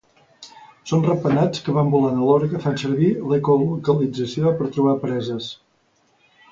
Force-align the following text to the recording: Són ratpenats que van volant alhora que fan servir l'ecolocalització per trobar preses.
Són 0.91 1.03
ratpenats 1.07 1.61
que 1.67 1.75
van 1.75 1.93
volant 1.97 2.17
alhora 2.23 2.49
que 2.55 2.63
fan 2.65 2.81
servir 2.85 3.13
l'ecolocalització 3.33 4.59
per 4.63 4.75
trobar 4.79 5.01
preses. 5.09 5.57